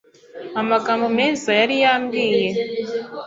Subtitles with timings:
[0.61, 2.49] Amagambo meza yari yambwiye